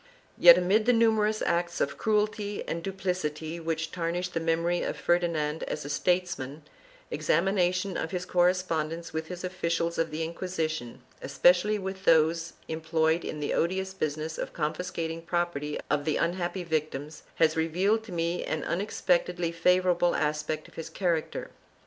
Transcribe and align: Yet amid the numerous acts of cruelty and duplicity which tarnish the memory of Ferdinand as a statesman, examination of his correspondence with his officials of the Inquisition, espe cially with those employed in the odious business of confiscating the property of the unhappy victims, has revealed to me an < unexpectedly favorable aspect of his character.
Yet 0.39 0.57
amid 0.57 0.87
the 0.87 0.93
numerous 0.93 1.43
acts 1.43 1.79
of 1.79 1.95
cruelty 1.95 2.67
and 2.67 2.81
duplicity 2.81 3.59
which 3.59 3.91
tarnish 3.91 4.29
the 4.29 4.39
memory 4.39 4.81
of 4.81 4.97
Ferdinand 4.97 5.61
as 5.65 5.85
a 5.85 5.91
statesman, 5.91 6.63
examination 7.11 7.95
of 7.97 8.09
his 8.09 8.25
correspondence 8.25 9.13
with 9.13 9.27
his 9.27 9.43
officials 9.43 9.99
of 9.99 10.09
the 10.09 10.23
Inquisition, 10.23 11.03
espe 11.21 11.51
cially 11.51 11.77
with 11.79 12.03
those 12.05 12.53
employed 12.67 13.23
in 13.23 13.41
the 13.41 13.53
odious 13.53 13.93
business 13.93 14.39
of 14.39 14.53
confiscating 14.53 15.19
the 15.19 15.27
property 15.27 15.79
of 15.87 16.03
the 16.05 16.17
unhappy 16.17 16.63
victims, 16.63 17.21
has 17.35 17.55
revealed 17.55 18.03
to 18.05 18.11
me 18.11 18.43
an 18.43 18.63
< 18.63 18.63
unexpectedly 18.63 19.51
favorable 19.51 20.15
aspect 20.15 20.67
of 20.67 20.73
his 20.73 20.89
character. 20.89 21.51